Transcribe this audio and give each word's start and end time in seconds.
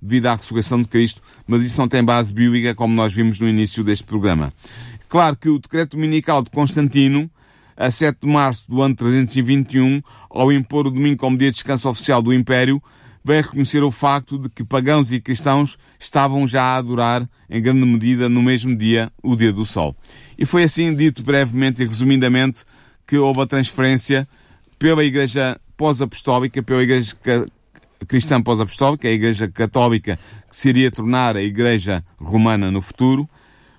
devido 0.00 0.26
à 0.26 0.34
ressurreição 0.34 0.80
de 0.80 0.88
Cristo, 0.88 1.20
mas 1.46 1.64
isso 1.64 1.78
não 1.78 1.88
tem 1.88 2.02
base 2.02 2.32
bíblica, 2.32 2.74
como 2.74 2.94
nós 2.94 3.12
vimos 3.12 3.38
no 3.38 3.48
início 3.48 3.82
deste 3.84 4.04
programa. 4.04 4.52
Claro 5.08 5.36
que 5.36 5.48
o 5.48 5.58
decreto 5.58 5.96
dominical 5.96 6.42
de 6.42 6.50
Constantino, 6.50 7.30
a 7.76 7.90
7 7.90 8.18
de 8.22 8.28
março 8.28 8.70
do 8.70 8.80
ano 8.82 8.94
321, 8.94 10.02
ao 10.28 10.52
impor 10.52 10.86
o 10.86 10.90
domingo 10.90 11.18
como 11.18 11.36
dia 11.36 11.50
de 11.50 11.54
descanso 11.54 11.88
oficial 11.88 12.22
do 12.22 12.32
Império, 12.32 12.80
veio 13.24 13.42
reconhecer 13.42 13.82
o 13.82 13.90
facto 13.90 14.38
de 14.38 14.48
que 14.48 14.64
pagãos 14.64 15.12
e 15.12 15.20
cristãos 15.20 15.78
estavam 15.98 16.46
já 16.46 16.62
a 16.62 16.76
adorar, 16.76 17.28
em 17.48 17.60
grande 17.60 17.84
medida, 17.84 18.28
no 18.28 18.42
mesmo 18.42 18.76
dia, 18.76 19.10
o 19.22 19.36
dia 19.36 19.52
do 19.52 19.64
Sol. 19.64 19.96
E 20.38 20.46
foi 20.46 20.62
assim, 20.62 20.94
dito 20.94 21.22
brevemente 21.22 21.82
e 21.82 21.86
resumidamente, 21.86 22.64
que 23.06 23.16
houve 23.16 23.40
a 23.40 23.46
transferência 23.46 24.26
pela 24.78 25.04
Igreja 25.04 25.60
pós-apostólica, 25.76 26.62
pela 26.62 26.82
Igreja 26.82 27.16
cristã 28.06 28.40
pós-apostólica, 28.42 29.08
a 29.08 29.10
Igreja 29.10 29.48
Católica, 29.48 30.18
que 30.48 30.56
se 30.56 30.68
iria 30.68 30.90
tornar 30.90 31.36
a 31.36 31.42
Igreja 31.42 32.04
Romana 32.18 32.70
no 32.70 32.80
futuro, 32.80 33.28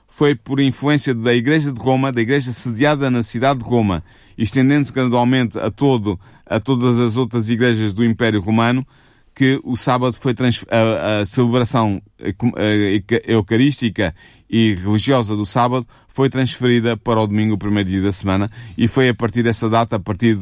foi 0.07 0.35
por 0.35 0.59
influência 0.59 1.16
da 1.16 1.34
Igreja 1.34 1.71
de 1.71 1.79
Roma, 1.79 2.12
da 2.12 2.21
Igreja 2.21 2.52
sediada 2.52 3.09
na 3.09 3.23
cidade 3.23 3.59
de 3.59 3.65
Roma, 3.65 4.03
estendendo-se 4.38 4.91
gradualmente 4.91 5.57
a, 5.57 5.71
todo, 5.71 6.20
a 6.45 6.59
todas 6.59 6.99
as 6.99 7.15
outras 7.15 7.49
igrejas 7.49 7.93
do 7.93 8.03
Império 8.03 8.41
Romano, 8.41 8.85
que 9.34 9.59
o 9.63 9.77
sábado 9.77 10.13
foi 10.13 10.35
a, 10.70 11.21
a, 11.21 11.26
celebração 11.26 12.01
eucarística 13.26 14.13
e 14.49 14.76
religiosa 14.76 15.35
do 15.35 15.45
sábado 15.45 15.88
foi 16.13 16.29
transferida 16.29 16.97
para 16.97 17.20
o 17.20 17.27
domingo, 17.27 17.53
o 17.53 17.57
primeiro 17.57 17.89
dia 17.89 18.01
da 18.01 18.11
semana, 18.11 18.49
e 18.77 18.88
foi 18.88 19.09
a 19.09 19.13
partir 19.13 19.43
dessa 19.43 19.70
data, 19.70 19.95
a 19.95 19.99
partir 19.99 20.37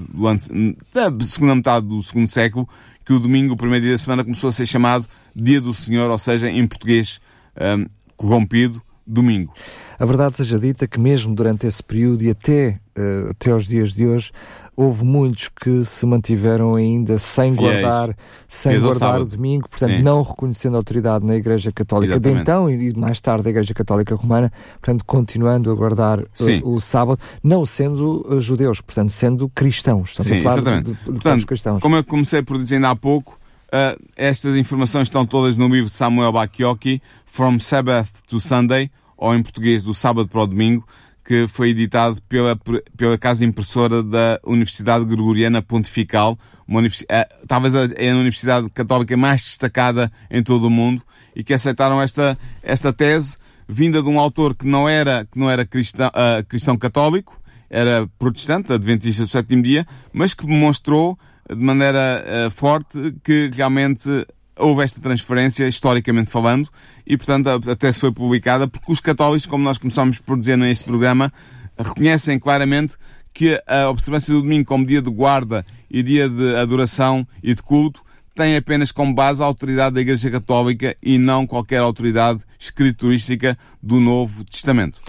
da 0.93 1.25
segunda 1.25 1.55
metade 1.55 1.85
do 1.85 2.01
segundo 2.01 2.27
século, 2.27 2.67
que 3.05 3.13
o 3.13 3.19
domingo, 3.19 3.53
o 3.53 3.57
primeiro 3.57 3.83
dia 3.83 3.93
da 3.93 3.97
semana, 3.97 4.23
começou 4.23 4.49
a 4.49 4.51
ser 4.51 4.65
chamado 4.65 5.07
Dia 5.35 5.61
do 5.61 5.73
Senhor, 5.73 6.09
ou 6.09 6.17
seja, 6.17 6.49
em 6.49 6.65
português, 6.67 7.21
um, 7.55 7.85
corrompido, 8.15 8.81
domingo. 9.05 9.53
A 9.97 10.05
verdade 10.05 10.37
seja 10.37 10.59
dita 10.59 10.87
que 10.87 10.99
mesmo 10.99 11.33
durante 11.33 11.65
esse 11.65 11.81
período 11.81 12.23
e 12.23 12.29
até, 12.29 12.79
uh, 12.97 13.29
até 13.31 13.51
aos 13.51 13.67
dias 13.67 13.93
de 13.93 14.05
hoje, 14.05 14.31
houve 14.79 15.03
muitos 15.03 15.49
que 15.49 15.83
se 15.83 16.05
mantiveram 16.05 16.73
ainda 16.73 17.19
sem 17.19 17.53
Fiéis. 17.53 17.81
guardar, 17.81 18.15
sem 18.47 18.79
guardar 18.79 19.19
o 19.19 19.25
domingo, 19.25 19.67
portanto, 19.67 19.97
Sim. 19.97 20.01
não 20.01 20.21
reconhecendo 20.21 20.75
a 20.75 20.77
autoridade 20.77 21.25
na 21.25 21.35
Igreja 21.35 21.69
Católica 21.69 22.13
Exatamente. 22.13 22.35
de 22.35 22.41
então 22.41 22.69
e 22.69 22.93
mais 22.93 23.19
tarde 23.19 23.45
a 23.45 23.51
Igreja 23.51 23.73
Católica 23.73 24.15
Romana, 24.15 24.49
portanto, 24.79 25.03
continuando 25.03 25.69
a 25.69 25.75
guardar 25.75 26.19
uh, 26.19 26.25
o 26.63 26.79
sábado, 26.79 27.19
não 27.43 27.65
sendo 27.65 28.25
uh, 28.25 28.39
judeus, 28.39 28.79
portanto, 28.79 29.11
sendo 29.11 29.49
cristãos. 29.49 30.15
Sim, 30.17 30.37
exatamente. 30.37 30.85
De, 30.85 30.91
de, 30.93 30.97
de 30.97 31.11
portanto, 31.11 31.45
cristãos. 31.45 31.81
Como 31.81 31.97
eu 31.97 32.03
comecei 32.05 32.41
por 32.41 32.57
dizer 32.57 32.81
há 32.85 32.95
pouco, 32.95 33.37
uh, 33.73 34.01
estas 34.15 34.55
informações 34.55 35.09
estão 35.09 35.25
todas 35.25 35.57
no 35.57 35.67
livro 35.67 35.89
de 35.89 35.95
Samuel 35.95 36.31
Bakioki, 36.31 37.01
From 37.25 37.59
Sabbath 37.59 38.07
to 38.29 38.39
Sunday, 38.39 38.89
ou 39.17 39.35
em 39.35 39.43
português, 39.43 39.83
do 39.83 39.93
sábado 39.93 40.29
para 40.29 40.41
o 40.41 40.47
domingo, 40.47 40.87
que 41.29 41.47
foi 41.47 41.69
editado 41.69 42.19
pela, 42.23 42.59
pela 42.97 43.15
casa 43.15 43.45
impressora 43.45 44.01
da 44.01 44.39
Universidade 44.43 45.05
Gregoriana 45.05 45.61
Pontifical, 45.61 46.35
uma 46.67 46.81
eh, 47.07 47.29
talvez 47.47 47.75
a, 47.75 47.81
a 47.83 48.15
universidade 48.15 48.67
católica 48.71 49.15
mais 49.15 49.43
destacada 49.43 50.11
em 50.31 50.41
todo 50.41 50.65
o 50.65 50.71
mundo, 50.71 51.03
e 51.35 51.43
que 51.43 51.53
aceitaram 51.53 52.01
esta, 52.01 52.35
esta 52.63 52.91
tese 52.91 53.37
vinda 53.67 54.01
de 54.01 54.09
um 54.09 54.19
autor 54.19 54.55
que 54.55 54.65
não 54.65 54.89
era, 54.89 55.23
que 55.31 55.37
não 55.37 55.47
era 55.47 55.67
cristão, 55.67 56.07
uh, 56.07 56.43
cristão 56.47 56.75
católico, 56.75 57.39
era 57.69 58.09
protestante, 58.17 58.73
adventista 58.73 59.21
do 59.21 59.29
sétimo 59.29 59.61
dia, 59.61 59.85
mas 60.11 60.33
que 60.33 60.47
demonstrou 60.47 61.15
de 61.47 61.63
maneira 61.63 62.25
uh, 62.25 62.49
forte 62.49 63.15
que 63.23 63.51
realmente 63.53 64.25
houve 64.59 64.83
esta 64.83 65.01
transferência, 65.01 65.67
historicamente 65.67 66.29
falando, 66.29 66.69
e 67.07 67.17
portanto 67.17 67.47
até 67.69 67.91
se 67.91 67.99
foi 67.99 68.11
publicada, 68.11 68.67
porque 68.67 68.91
os 68.91 68.99
católicos, 68.99 69.45
como 69.45 69.63
nós 69.63 69.77
começamos 69.77 70.19
por 70.19 70.37
dizer 70.37 70.57
neste 70.57 70.83
programa, 70.83 71.31
reconhecem 71.77 72.37
claramente 72.37 72.95
que 73.33 73.61
a 73.65 73.89
observância 73.89 74.33
do 74.33 74.41
domingo 74.41 74.67
como 74.67 74.85
dia 74.85 75.01
de 75.01 75.09
guarda 75.09 75.65
e 75.89 76.03
dia 76.03 76.27
de 76.27 76.55
adoração 76.55 77.25
e 77.41 77.53
de 77.53 77.63
culto 77.63 78.03
tem 78.35 78.55
apenas 78.55 78.91
como 78.91 79.13
base 79.13 79.43
a 79.43 79.45
autoridade 79.45 79.95
da 79.95 80.01
Igreja 80.01 80.31
Católica 80.31 80.95
e 81.03 81.17
não 81.17 81.45
qualquer 81.45 81.79
autoridade 81.79 82.41
escriturística 82.57 83.57
do 83.81 83.99
Novo 83.99 84.45
Testamento. 84.45 84.99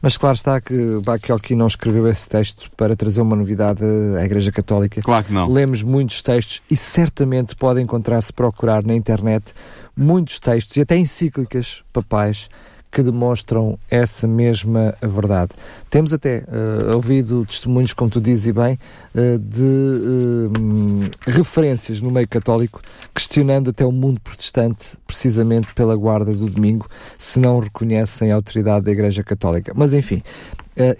Mas 0.00 0.16
claro 0.16 0.36
está 0.36 0.60
que 0.60 1.00
Bakioki 1.04 1.54
não 1.54 1.66
escreveu 1.66 2.06
esse 2.08 2.28
texto 2.28 2.70
para 2.76 2.94
trazer 2.94 3.20
uma 3.20 3.34
novidade 3.34 3.84
à 4.18 4.24
Igreja 4.24 4.52
Católica. 4.52 5.02
Claro 5.02 5.24
que 5.24 5.32
não. 5.32 5.50
Lemos 5.50 5.82
muitos 5.82 6.22
textos 6.22 6.62
e 6.70 6.76
certamente 6.76 7.56
pode 7.56 7.80
encontrar-se 7.80 8.32
procurar 8.32 8.84
na 8.84 8.94
internet 8.94 9.52
muitos 9.96 10.38
textos 10.38 10.76
e 10.76 10.82
até 10.82 10.96
encíclicas 10.96 11.82
papais 11.92 12.48
que 12.90 13.02
demonstram 13.02 13.78
essa 13.90 14.26
mesma 14.26 14.94
verdade. 15.02 15.50
Temos 15.90 16.12
até 16.12 16.44
uh, 16.48 16.96
ouvido 16.96 17.44
testemunhos, 17.46 17.92
como 17.92 18.10
tu 18.10 18.20
dizes 18.20 18.52
bem, 18.54 18.78
uh, 19.14 19.38
de 19.38 19.62
uh, 19.62 21.10
referências 21.26 22.00
no 22.00 22.10
meio 22.10 22.26
católico, 22.26 22.80
questionando 23.14 23.70
até 23.70 23.84
o 23.84 23.92
mundo 23.92 24.20
protestante, 24.20 24.96
precisamente 25.06 25.68
pela 25.74 25.94
guarda 25.96 26.32
do 26.32 26.48
domingo, 26.48 26.88
se 27.18 27.38
não 27.38 27.60
reconhecem 27.60 28.32
a 28.32 28.34
autoridade 28.34 28.84
da 28.86 28.92
Igreja 28.92 29.22
Católica. 29.22 29.72
Mas 29.74 29.92
enfim, 29.92 30.22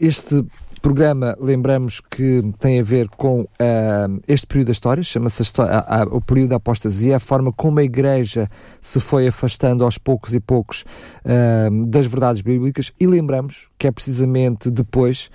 este 0.00 0.44
programa, 0.80 1.36
lembramos 1.40 2.00
que 2.00 2.42
tem 2.58 2.80
a 2.80 2.82
ver 2.82 3.08
com 3.08 3.42
uh, 3.42 4.20
este 4.26 4.46
período 4.46 4.66
da 4.66 4.72
história, 4.72 5.02
chama-se 5.02 5.42
o 6.10 6.20
período 6.20 6.50
da 6.50 6.56
apostasia, 6.56 7.16
a 7.16 7.20
forma 7.20 7.52
como 7.52 7.78
a 7.80 7.84
Igreja 7.84 8.48
se 8.80 9.00
foi 9.00 9.28
afastando 9.28 9.84
aos 9.84 9.98
poucos 9.98 10.34
e 10.34 10.40
poucos 10.40 10.84
uh, 11.24 11.86
das 11.86 12.06
verdades 12.06 12.40
bíblicas, 12.40 12.92
e 12.98 13.06
lembramos 13.06 13.68
que 13.78 13.86
é 13.86 13.90
precisamente 13.90 14.70
depois 14.70 15.30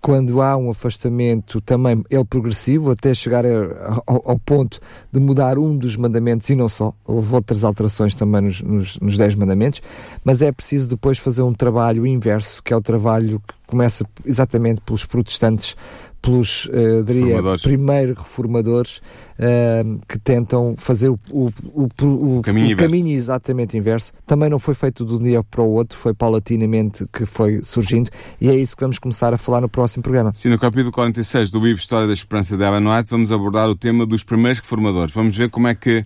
quando 0.00 0.40
há 0.40 0.56
um 0.56 0.70
afastamento 0.70 1.60
também 1.60 2.02
ele 2.08 2.24
progressivo, 2.24 2.90
até 2.90 3.12
chegar 3.14 3.44
ao, 3.44 4.30
ao, 4.30 4.38
ponto 4.38 4.80
de 5.12 5.20
mudar 5.20 5.58
um 5.58 5.76
dos 5.76 5.94
mandamentos 5.96 6.48
e 6.48 6.54
não 6.54 6.68
só, 6.68 6.94
houve 7.04 7.34
outras 7.34 7.64
alterações 7.64 8.14
também 8.14 8.40
nos, 8.40 8.62
nos, 8.62 8.98
nos 8.98 9.16
dez 9.16 9.34
mandamentos, 9.34 9.82
mas 10.24 10.40
é 10.40 10.50
preciso 10.50 10.88
depois 10.88 11.18
fazer 11.18 11.42
um 11.42 11.52
trabalho 11.52 12.06
inverso, 12.06 12.62
que 12.62 12.72
é 12.72 12.76
o 12.76 12.80
trabalho 12.80 13.40
que 13.46 13.54
começa 13.66 14.06
exatamente 14.24 14.80
pelos 14.80 15.04
protestantes 15.04 15.76
pelos, 16.20 16.66
uh, 16.66 17.02
diria, 17.04 17.36
primeiro 17.62 18.14
reformadores 18.14 18.98
uh, 19.38 20.00
que 20.06 20.18
tentam 20.18 20.74
fazer 20.76 21.08
o, 21.08 21.18
o, 21.32 21.50
o, 21.74 22.38
o 22.38 22.42
caminho, 22.42 22.76
caminho, 22.76 23.08
exatamente 23.08 23.76
inverso. 23.76 24.12
Também 24.26 24.50
não 24.50 24.58
foi 24.58 24.74
feito 24.74 25.04
de 25.04 25.14
um 25.14 25.22
dia 25.22 25.42
para 25.42 25.62
o 25.62 25.70
outro, 25.70 25.98
foi 25.98 26.12
paulatinamente 26.12 27.06
que 27.12 27.24
foi 27.24 27.60
surgindo 27.62 28.10
e 28.40 28.48
é 28.48 28.54
isso 28.54 28.76
que 28.76 28.82
vamos 28.82 28.98
começar 28.98 29.32
a 29.32 29.38
falar 29.38 29.60
no 29.60 29.68
próximo 29.68 30.02
programa. 30.02 30.32
Sim, 30.32 30.50
no 30.50 30.58
capítulo 30.58 30.92
46 30.92 31.50
do 31.50 31.58
livro 31.58 31.80
História 31.80 32.06
da 32.06 32.12
Esperança 32.12 32.56
de 32.56 32.62
Ellen 32.62 32.86
White 32.86 33.10
vamos 33.10 33.32
abordar 33.32 33.68
o 33.68 33.74
tema 33.74 34.04
dos 34.04 34.22
primeiros 34.22 34.60
reformadores. 34.60 35.14
Vamos 35.14 35.36
ver 35.36 35.48
como 35.48 35.68
é 35.68 35.74
que 35.74 36.04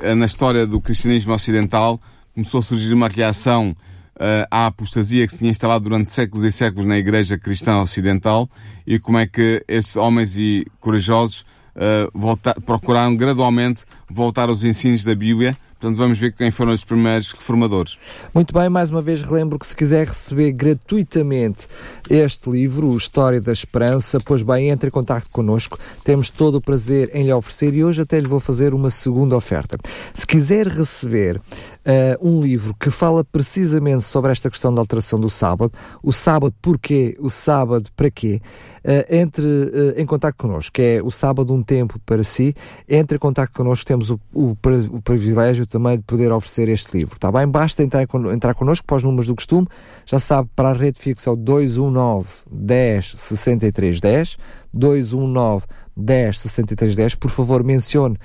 eh, 0.00 0.14
na 0.14 0.26
história 0.26 0.66
do 0.66 0.80
cristianismo 0.80 1.32
ocidental 1.32 2.00
começou 2.34 2.60
a 2.60 2.62
surgir 2.62 2.94
uma 2.94 3.08
reação 3.08 3.74
à 4.50 4.66
apostasia 4.66 5.26
que 5.26 5.32
se 5.32 5.38
tinha 5.38 5.50
instalado 5.50 5.84
durante 5.84 6.12
séculos 6.12 6.44
e 6.44 6.52
séculos 6.52 6.84
na 6.86 6.98
Igreja 6.98 7.38
Cristã 7.38 7.80
Ocidental 7.80 8.48
e 8.86 8.98
como 8.98 9.18
é 9.18 9.26
que 9.26 9.64
esses 9.66 9.96
homens 9.96 10.36
e 10.36 10.66
corajosos 10.78 11.40
uh, 11.74 12.10
volta, 12.12 12.54
procuraram 12.66 13.16
gradualmente 13.16 13.82
voltar 14.10 14.48
aos 14.48 14.62
ensinos 14.62 15.04
da 15.04 15.14
Bíblia 15.14 15.56
Portanto, 15.80 15.96
vamos 15.96 16.18
ver 16.18 16.32
quem 16.32 16.50
foram 16.50 16.74
os 16.74 16.84
primeiros 16.84 17.32
reformadores. 17.32 17.98
Muito 18.34 18.52
bem, 18.52 18.68
mais 18.68 18.90
uma 18.90 19.00
vez 19.00 19.22
relembro 19.22 19.58
que 19.58 19.66
se 19.66 19.74
quiser 19.74 20.06
receber 20.06 20.52
gratuitamente 20.52 21.66
este 22.10 22.50
livro, 22.50 22.94
História 22.94 23.40
da 23.40 23.50
Esperança, 23.50 24.20
pois 24.20 24.42
bem, 24.42 24.68
entre 24.68 24.88
em 24.88 24.90
contato 24.90 25.26
connosco. 25.32 25.78
Temos 26.04 26.28
todo 26.28 26.56
o 26.56 26.60
prazer 26.60 27.10
em 27.14 27.24
lhe 27.24 27.32
oferecer 27.32 27.72
e 27.72 27.82
hoje 27.82 28.02
até 28.02 28.20
lhe 28.20 28.28
vou 28.28 28.40
fazer 28.40 28.74
uma 28.74 28.90
segunda 28.90 29.34
oferta. 29.34 29.78
Se 30.12 30.26
quiser 30.26 30.66
receber 30.66 31.40
uh, 31.90 32.26
um 32.28 32.40
livro 32.40 32.74
que 32.78 32.90
fala 32.90 33.24
precisamente 33.24 34.02
sobre 34.02 34.30
esta 34.30 34.48
questão 34.48 34.72
da 34.72 34.80
alteração 34.80 35.18
do 35.18 35.28
sábado, 35.28 35.72
o 36.02 36.12
sábado 36.12 36.54
porquê, 36.62 37.16
o 37.18 37.28
sábado 37.28 37.90
para 37.96 38.10
quê, 38.10 38.40
uh, 38.84 39.14
entre 39.14 39.42
uh, 39.42 39.94
em 39.96 40.06
contato 40.06 40.36
connosco, 40.36 40.72
que 40.72 40.82
é 40.82 41.02
o 41.02 41.10
sábado 41.10 41.52
um 41.52 41.62
tempo 41.62 41.98
para 42.06 42.22
si, 42.22 42.54
entre 42.88 43.16
em 43.16 43.18
contato 43.18 43.52
connosco, 43.52 43.84
temos 43.84 44.10
o, 44.10 44.20
o, 44.32 44.56
o 44.90 45.02
privilégio 45.02 45.66
também 45.66 45.96
de 45.96 46.04
poder 46.04 46.30
oferecer 46.32 46.68
este 46.68 46.96
livro, 46.96 47.16
está 47.16 47.30
bem? 47.32 47.46
Basta 47.46 47.82
entrar, 47.82 48.06
entrar 48.32 48.54
connosco 48.54 48.86
para 48.86 48.96
os 48.96 49.02
números 49.02 49.26
do 49.26 49.34
costume, 49.34 49.66
já 50.06 50.18
sabe, 50.18 50.48
para 50.54 50.70
a 50.70 50.72
rede 50.72 50.98
fixa 50.98 51.30
é 51.30 51.32
o 51.32 51.36
219 51.36 52.28
10 52.50 53.12
63 53.16 54.00
10, 54.00 54.36
219 54.72 55.64
10 55.96 56.40
63 56.40 56.96
10. 56.96 57.14
Por 57.16 57.30
favor, 57.30 57.62
mencione 57.62 58.16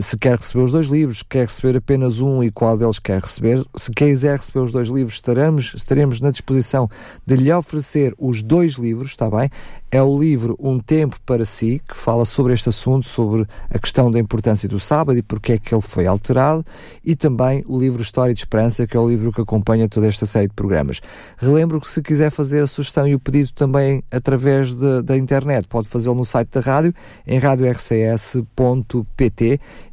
se 0.00 0.18
quer 0.18 0.36
receber 0.36 0.64
os 0.64 0.72
dois 0.72 0.86
livros, 0.86 1.22
quer 1.22 1.46
receber 1.46 1.78
apenas 1.78 2.20
um 2.20 2.42
e 2.42 2.50
qual 2.50 2.76
deles 2.76 2.98
quer 2.98 3.22
receber. 3.22 3.64
Se 3.74 3.90
quiser 3.90 4.36
receber 4.36 4.60
os 4.60 4.70
dois 4.70 4.88
livros, 4.88 5.14
estaremos, 5.14 5.72
estaremos 5.74 6.20
na 6.20 6.30
disposição 6.30 6.90
de 7.26 7.36
lhe 7.36 7.50
oferecer 7.50 8.14
os 8.18 8.42
dois 8.42 8.74
livros, 8.74 9.12
está 9.12 9.30
bem? 9.30 9.50
É 9.90 10.02
o 10.02 10.18
livro 10.18 10.54
Um 10.60 10.78
Tempo 10.78 11.16
para 11.24 11.46
Si, 11.46 11.80
que 11.88 11.96
fala 11.96 12.26
sobre 12.26 12.52
este 12.52 12.68
assunto, 12.68 13.08
sobre 13.08 13.46
a 13.70 13.78
questão 13.78 14.10
da 14.10 14.18
importância 14.18 14.68
do 14.68 14.78
sábado 14.78 15.18
e 15.18 15.22
porque 15.22 15.52
é 15.52 15.58
que 15.58 15.74
ele 15.74 15.80
foi 15.80 16.06
alterado, 16.06 16.62
e 17.02 17.16
também 17.16 17.64
o 17.66 17.80
livro 17.80 18.02
História 18.02 18.34
de 18.34 18.40
Esperança, 18.40 18.86
que 18.86 18.94
é 18.94 19.00
o 19.00 19.08
livro 19.08 19.32
que 19.32 19.40
acompanha 19.40 19.88
toda 19.88 20.06
esta 20.06 20.26
série 20.26 20.48
de 20.48 20.52
programas. 20.52 21.00
Relembro 21.38 21.80
que 21.80 21.88
se 21.88 22.02
quiser 22.02 22.30
fazer 22.30 22.62
a 22.62 22.66
sugestão 22.66 23.08
e 23.08 23.14
o 23.14 23.18
pedido 23.18 23.50
também 23.54 24.04
através 24.10 24.74
de, 24.74 25.00
da 25.00 25.16
internet, 25.16 25.66
pode 25.66 25.88
fazê-lo 25.88 26.14
no 26.14 26.24
site 26.26 26.50
da 26.50 26.60
rádio, 26.60 26.92
em 27.26 27.38
radiorcs.pt, 27.38 28.38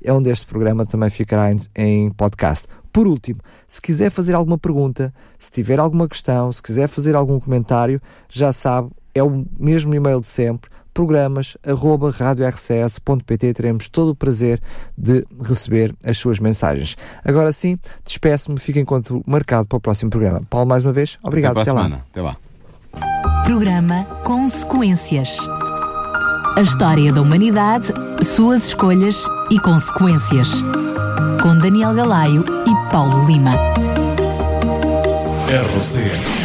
é 0.04 0.12
onde 0.12 0.30
este 0.30 0.46
programa 0.46 0.86
também 0.86 1.10
ficará 1.10 1.52
em, 1.52 1.60
em 1.76 2.10
podcast. 2.12 2.68
Por 2.92 3.08
último, 3.08 3.40
se 3.68 3.82
quiser 3.82 4.10
fazer 4.10 4.34
alguma 4.34 4.58
pergunta, 4.58 5.14
se 5.38 5.52
tiver 5.52 5.80
alguma 5.80 6.08
questão, 6.08 6.52
se 6.52 6.62
quiser 6.62 6.88
fazer 6.88 7.14
algum 7.14 7.40
comentário, 7.40 8.02
já 8.30 8.52
sabe, 8.52 8.90
é 9.14 9.22
o 9.22 9.46
mesmo 9.60 9.94
e-mail 9.94 10.22
de 10.22 10.28
sempre, 10.28 10.70
programas 10.94 11.58
arroba 11.68 12.10
radiorcs.pt 12.10 13.54
teremos 13.54 13.90
todo 13.90 14.12
o 14.12 14.16
prazer 14.16 14.62
de 14.98 15.26
receber 15.42 15.94
as 16.04 16.18
suas 16.18 16.40
mensagens. 16.40 16.96
Agora 17.24 17.52
sim, 17.52 17.78
despeço-me, 18.06 18.58
fico 18.60 18.80
encontro 18.80 19.22
marcado 19.28 19.68
para 19.68 19.78
o 19.78 19.82
próximo 19.82 20.10
programa. 20.10 20.42
Paulo, 20.50 20.66
mais 20.66 20.84
uma 20.84 20.94
vez, 20.94 21.20
obrigado. 21.22 21.60
Até, 21.60 21.70
Até 21.70 21.80
lá. 21.82 22.02
Até 22.12 22.22
lá. 22.22 22.38
Programa 23.44 24.06
Consequências. 24.24 25.38
A 26.58 26.62
história 26.62 27.12
da 27.12 27.22
humanidade, 27.22 27.88
suas 28.24 28.68
escolhas 28.68 29.26
e 29.52 29.60
consequências. 29.60 30.64
Com 31.42 31.58
Daniel 31.58 31.94
Galaio 31.94 32.46
e 32.66 32.92
Paulo 32.92 33.26
Lima. 33.26 33.52
RCS 35.50 36.45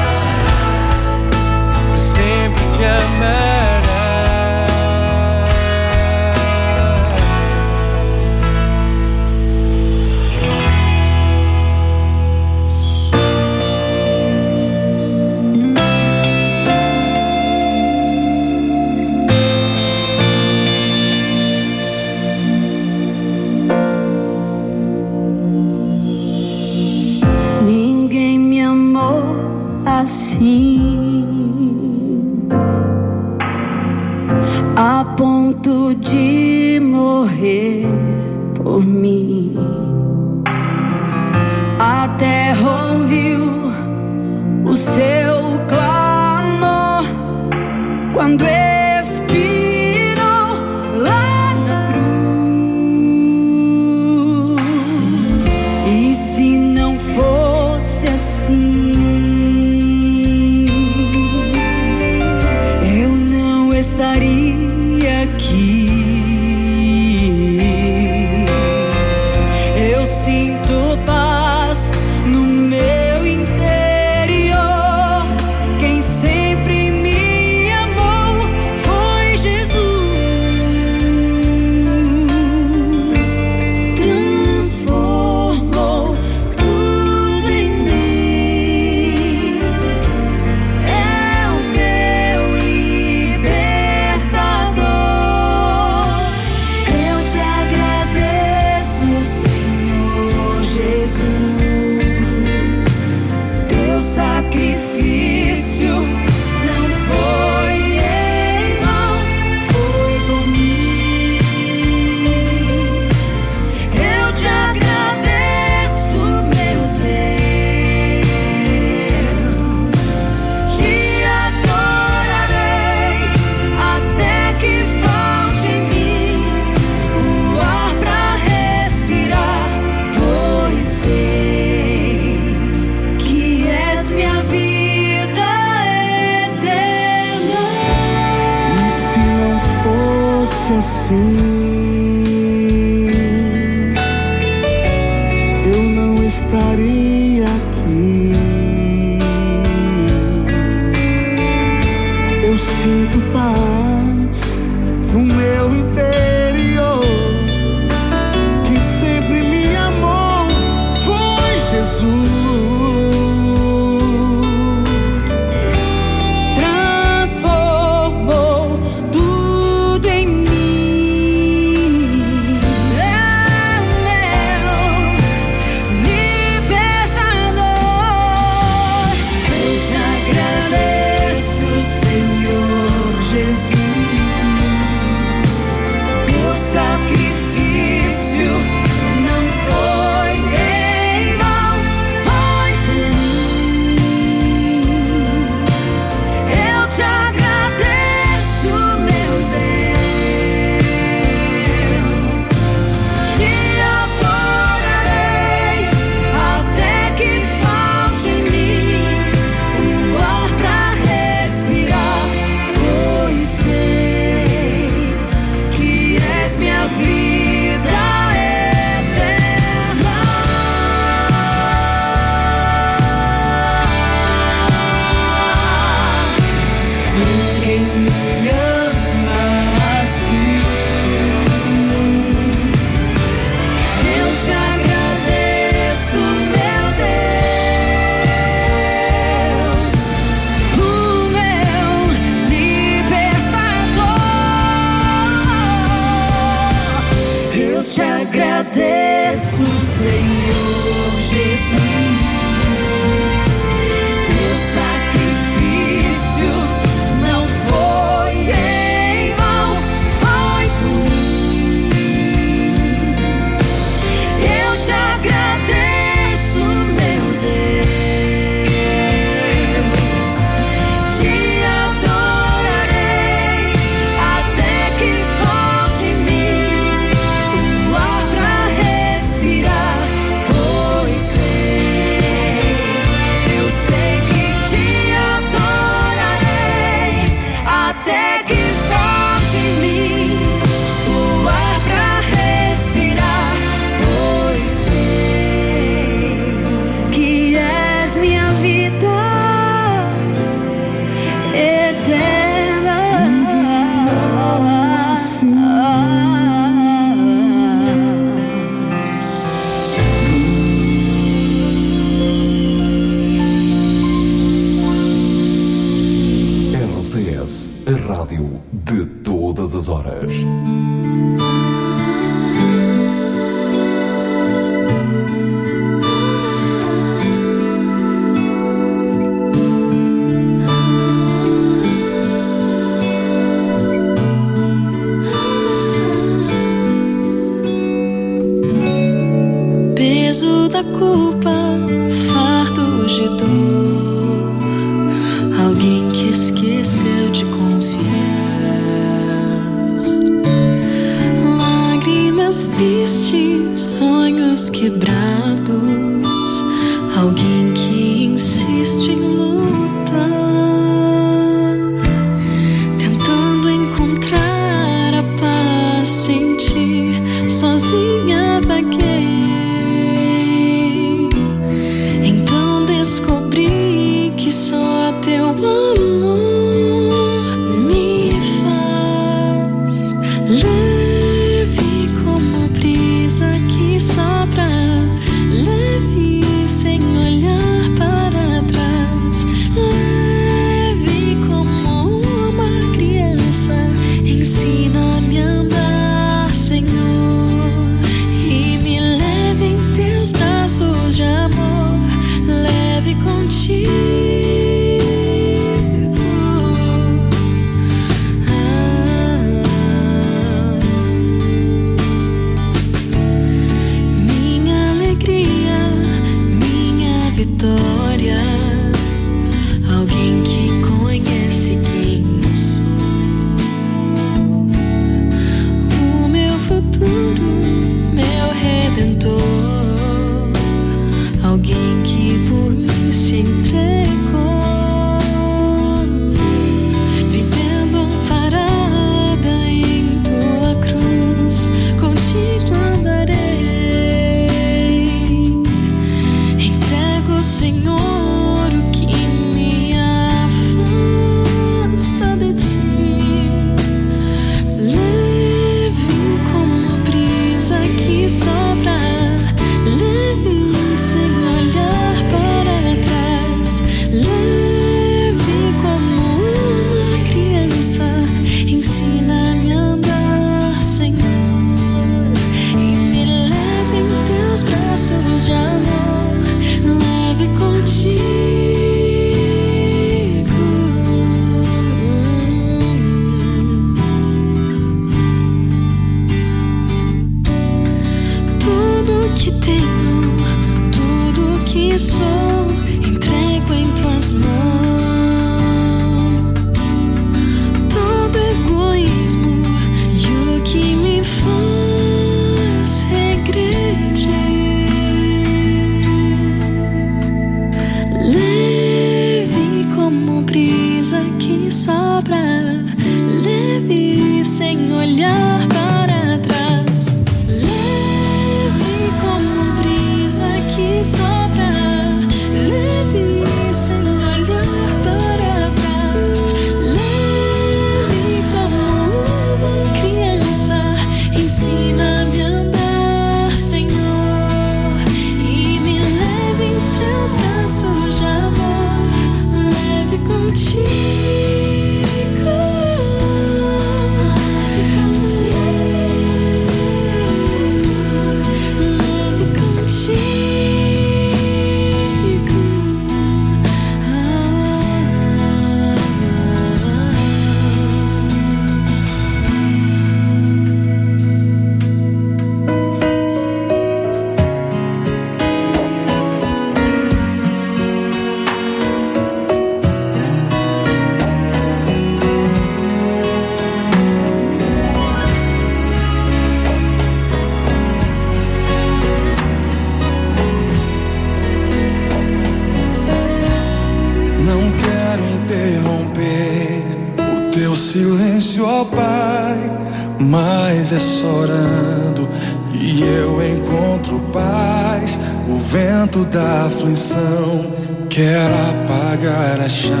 silêncio, 588.40 588.64
ó 588.64 588.84
Pai, 588.84 589.70
mas 590.18 590.92
é 590.92 590.98
só 590.98 591.26
orando 591.26 592.28
e 592.72 593.02
eu 593.02 593.40
encontro 593.46 594.18
paz. 594.32 595.18
O 595.48 595.58
vento 595.58 596.24
da 596.24 596.64
aflição 596.66 597.66
quer 598.08 598.46
apagar 598.46 599.60
a 599.60 599.68
chama 599.68 600.00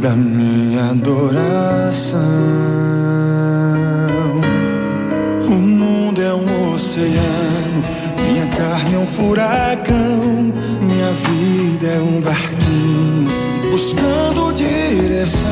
da 0.00 0.16
minha 0.16 0.90
adoração. 0.90 2.20
O 5.46 5.50
mundo 5.50 6.20
é 6.20 6.34
um 6.34 6.72
oceano, 6.72 7.82
minha 8.26 8.46
carne 8.48 8.94
é 8.94 8.98
um 8.98 9.06
furacão, 9.06 10.52
minha 10.80 11.12
vida 11.12 11.86
é 11.86 12.00
um 12.00 12.20
barquinho 12.20 13.14
buscando 13.70 14.52
direção. 14.52 15.50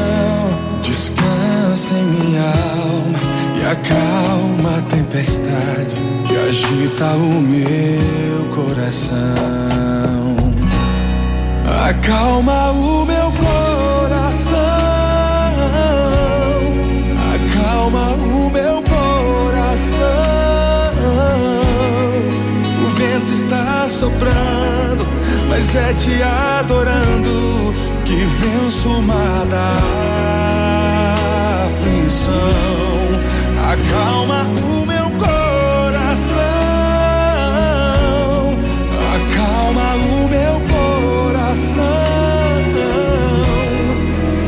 Descanso 0.83 1.62
descansa 1.73 1.95
em 1.95 2.05
minha 2.05 2.43
alma 2.43 3.19
e 3.57 3.65
acalma 3.65 4.79
a 4.79 4.83
tempestade 4.83 5.97
que 6.27 6.37
agita 6.37 7.07
o 7.15 7.41
meu 7.41 8.45
coração. 8.55 9.17
Acalma 11.89 12.71
o 12.73 13.07
meu 13.07 13.33
coração, 13.33 14.53
acalma 17.35 18.11
o 18.17 18.51
meu 18.51 18.83
coração. 18.83 20.03
O 22.85 22.91
vento 22.97 23.33
está 23.33 23.89
soprando, 23.89 25.07
mas 25.49 25.75
é 25.75 25.95
te 25.95 26.23
adorando 26.23 27.75
que 28.05 28.17
venço 28.17 28.89
uma 28.91 29.45
acalma 33.73 34.45
o 34.45 34.87
meu 34.87 35.11
coração, 35.19 36.43
acalma 39.15 39.95
o 39.95 40.29
meu 40.29 40.61
coração. 40.69 41.83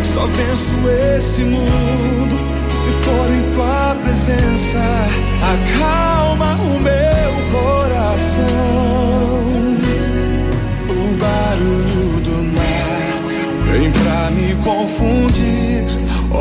Só 0.03 0.27
venço 0.27 0.75
esse 1.17 1.43
mundo 1.43 2.37
se 2.69 2.91
for 3.03 3.31
em 3.33 3.43
tua 3.55 3.97
presença, 4.05 4.79
acalma 5.43 6.53
o 6.57 6.81
meu 6.81 7.33
coração. 7.51 8.45
O 10.91 11.17
barulho 11.17 12.21
do 12.21 12.37
mar 12.55 13.23
vem 13.73 13.91
pra 13.91 14.31
me 14.33 14.55
confundir. 14.63 15.74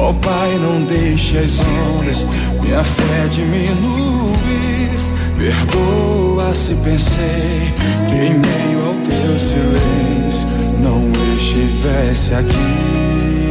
Ó 0.03 0.09
oh, 0.09 0.13
Pai, 0.15 0.59
não 0.59 0.83
deixe 0.83 1.37
as 1.37 1.59
ondas 1.61 2.27
minha 2.61 2.83
fé 2.83 3.27
diminuir. 3.31 4.89
Perdoa 5.37 6.53
se 6.53 6.75
pensei 6.83 7.73
que 8.09 8.15
em 8.15 8.33
meio 8.33 8.85
ao 8.85 8.95
teu 8.95 9.39
silêncio 9.39 10.49
não 10.81 11.09
estivesse 11.37 12.33
aqui. 12.33 13.42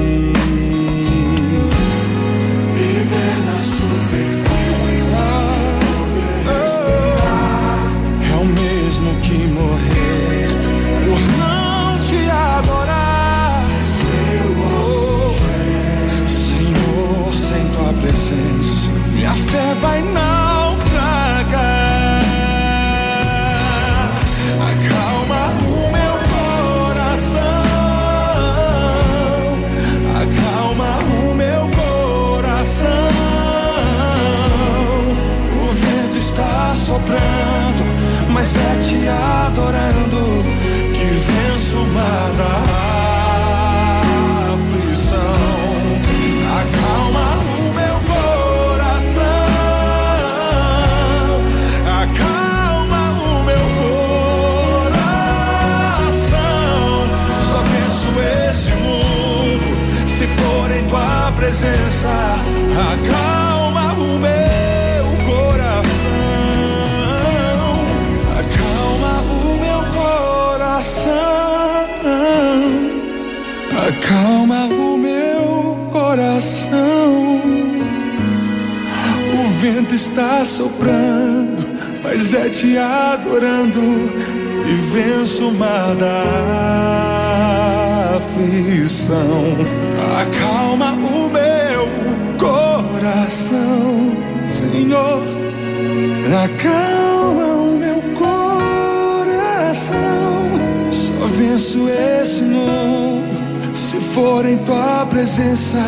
Presença. 105.32 105.78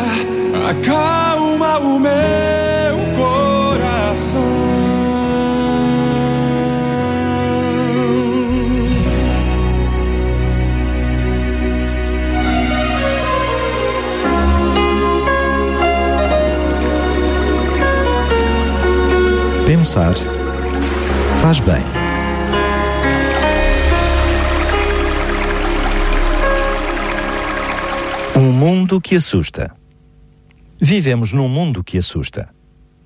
Acalma 0.69 1.77
o 1.77 1.99
meu 1.99 2.97
coração. 3.15 4.41
Pensar 19.67 20.15
faz 21.41 21.59
bem. 21.59 22.04
Mundo 28.55 29.01
que 29.01 29.15
assusta. 29.15 29.75
Vivemos 30.79 31.33
num 31.33 31.49
mundo 31.49 31.83
que 31.83 31.97
assusta. 31.97 32.47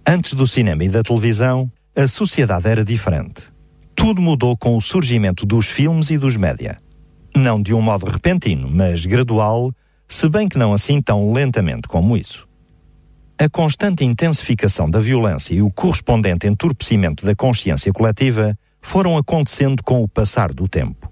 Antes 0.07 0.33
do 0.33 0.45
cinema 0.45 0.83
e 0.83 0.89
da 0.89 1.01
televisão, 1.01 1.71
a 1.95 2.05
sociedade 2.05 2.67
era 2.67 2.85
diferente. 2.85 3.51
Tudo 3.95 4.21
mudou 4.21 4.55
com 4.55 4.77
o 4.77 4.81
surgimento 4.81 5.47
dos 5.47 5.65
filmes 5.65 6.11
e 6.11 6.19
dos 6.19 6.37
média. 6.37 6.77
Não 7.35 7.59
de 7.59 7.73
um 7.73 7.81
modo 7.81 8.05
repentino, 8.05 8.69
mas 8.69 9.07
gradual, 9.07 9.73
se 10.07 10.29
bem 10.29 10.47
que 10.47 10.57
não 10.57 10.71
assim 10.71 11.01
tão 11.01 11.33
lentamente 11.33 11.87
como 11.87 12.15
isso. 12.15 12.47
A 13.35 13.49
constante 13.49 14.05
intensificação 14.05 14.87
da 14.87 14.99
violência 14.99 15.55
e 15.55 15.63
o 15.63 15.71
correspondente 15.71 16.45
entorpecimento 16.45 17.25
da 17.25 17.33
consciência 17.33 17.91
coletiva 17.91 18.55
foram 18.83 19.17
acontecendo 19.17 19.81
com 19.81 20.03
o 20.03 20.07
passar 20.07 20.53
do 20.53 20.67
tempo. 20.67 21.11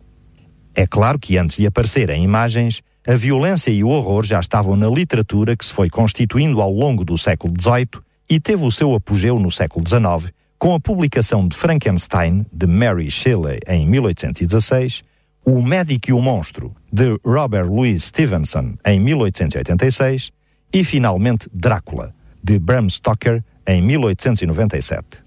É 0.75 0.85
claro 0.85 1.17
que 1.17 1.39
antes 1.39 1.57
de 1.57 1.65
aparecerem 1.65 2.23
imagens, 2.23 2.83
a 3.07 3.15
violência 3.15 3.71
e 3.71 3.85
o 3.85 3.87
horror 3.87 4.25
já 4.25 4.37
estavam 4.37 4.75
na 4.75 4.89
literatura 4.89 5.55
que 5.55 5.65
se 5.65 5.71
foi 5.71 5.89
constituindo 5.89 6.61
ao 6.61 6.69
longo 6.69 7.05
do 7.05 7.17
século 7.17 7.53
XVIII 7.57 8.03
e 8.29 8.37
teve 8.37 8.65
o 8.65 8.71
seu 8.71 8.93
apogeu 8.93 9.39
no 9.39 9.49
século 9.49 9.87
XIX, 9.87 10.33
com 10.59 10.73
a 10.73 10.79
publicação 10.79 11.47
de 11.47 11.55
Frankenstein, 11.55 12.45
de 12.51 12.67
Mary 12.67 13.09
Shelley, 13.09 13.59
em 13.65 13.87
1816, 13.87 15.03
O 15.45 15.61
Médico 15.61 16.09
e 16.09 16.13
o 16.13 16.21
Monstro, 16.21 16.75
de 16.91 17.17
Robert 17.23 17.67
Louis 17.67 18.03
Stevenson, 18.03 18.73
em 18.85 18.99
1886, 18.99 20.31
e 20.73 20.83
finalmente 20.83 21.47
Drácula, 21.53 22.13
de 22.43 22.59
Bram 22.59 22.89
Stoker, 22.89 23.41
em 23.65 23.81
1897. 23.81 25.26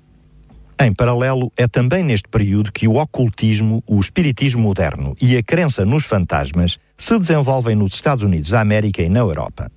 Em 0.82 0.94
paralelo, 0.94 1.52
é 1.58 1.68
também 1.68 2.02
neste 2.02 2.26
período 2.26 2.72
que 2.72 2.88
o 2.88 2.96
ocultismo, 2.96 3.84
o 3.86 4.00
espiritismo 4.00 4.62
moderno 4.62 5.14
e 5.20 5.36
a 5.36 5.42
crença 5.42 5.84
nos 5.84 6.06
fantasmas 6.06 6.78
se 6.96 7.18
desenvolvem 7.18 7.76
nos 7.76 7.92
Estados 7.92 8.24
Unidos 8.24 8.48
da 8.48 8.62
América 8.62 9.02
e 9.02 9.10
na 9.10 9.20
Europa. 9.20 9.70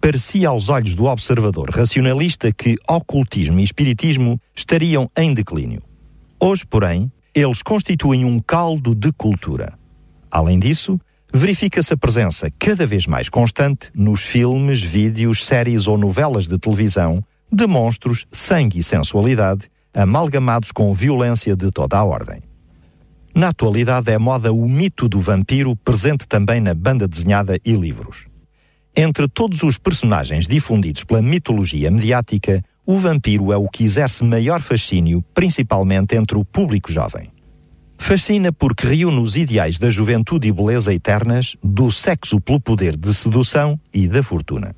Parecia 0.00 0.48
aos 0.48 0.70
olhos 0.70 0.94
do 0.94 1.04
observador 1.04 1.68
racionalista 1.68 2.50
que 2.50 2.76
ocultismo 2.88 3.60
e 3.60 3.62
espiritismo 3.62 4.40
estariam 4.56 5.10
em 5.18 5.34
declínio. 5.34 5.82
Hoje, 6.40 6.64
porém, 6.64 7.12
eles 7.34 7.62
constituem 7.62 8.24
um 8.24 8.40
caldo 8.40 8.94
de 8.94 9.12
cultura. 9.12 9.74
Além 10.30 10.58
disso, 10.58 10.98
verifica-se 11.30 11.92
a 11.92 11.96
presença 11.96 12.50
cada 12.58 12.86
vez 12.86 13.06
mais 13.06 13.28
constante 13.28 13.90
nos 13.94 14.22
filmes, 14.22 14.80
vídeos, 14.80 15.44
séries 15.44 15.86
ou 15.86 15.98
novelas 15.98 16.48
de 16.48 16.58
televisão 16.58 17.22
de 17.52 17.66
monstros, 17.66 18.24
sangue 18.30 18.78
e 18.78 18.82
sensualidade 18.82 19.68
amalgamados 19.94 20.72
com 20.72 20.92
violência 20.94 21.56
de 21.56 21.70
toda 21.70 21.98
a 21.98 22.04
ordem. 22.04 22.42
Na 23.34 23.48
atualidade 23.48 24.10
é 24.10 24.18
moda 24.18 24.52
o 24.52 24.68
mito 24.68 25.08
do 25.08 25.20
vampiro 25.20 25.74
presente 25.76 26.26
também 26.28 26.60
na 26.60 26.74
banda 26.74 27.08
desenhada 27.08 27.58
e 27.64 27.72
livros. 27.72 28.26
Entre 28.94 29.26
todos 29.26 29.62
os 29.62 29.78
personagens 29.78 30.46
difundidos 30.46 31.02
pela 31.02 31.22
mitologia 31.22 31.90
mediática, 31.90 32.62
o 32.84 32.98
vampiro 32.98 33.50
é 33.50 33.56
o 33.56 33.68
que 33.68 33.84
exerce 33.84 34.22
maior 34.22 34.60
fascínio, 34.60 35.24
principalmente 35.32 36.14
entre 36.14 36.36
o 36.36 36.44
público 36.44 36.92
jovem. 36.92 37.28
Fascina 37.96 38.52
porque 38.52 38.86
reúne 38.86 39.20
os 39.20 39.36
ideais 39.36 39.78
da 39.78 39.88
juventude 39.88 40.48
e 40.48 40.52
beleza 40.52 40.92
eternas, 40.92 41.56
do 41.62 41.90
sexo 41.90 42.40
pelo 42.40 42.60
poder 42.60 42.96
de 42.96 43.14
sedução 43.14 43.80
e 43.94 44.08
da 44.08 44.22
fortuna. 44.22 44.74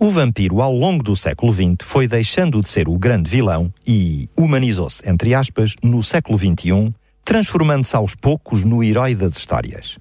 O 0.00 0.12
vampiro, 0.12 0.62
ao 0.62 0.72
longo 0.72 1.02
do 1.02 1.16
século 1.16 1.52
XX, 1.52 1.78
foi 1.82 2.06
deixando 2.06 2.60
de 2.60 2.68
ser 2.68 2.88
o 2.88 2.96
grande 2.96 3.28
vilão 3.28 3.72
e 3.84 4.28
humanizou-se, 4.36 5.02
entre 5.10 5.34
aspas, 5.34 5.74
no 5.82 6.04
século 6.04 6.38
XXI, 6.38 6.94
transformando-se 7.24 7.96
aos 7.96 8.14
poucos 8.14 8.62
no 8.62 8.80
herói 8.80 9.16
das 9.16 9.36
histórias. 9.36 9.98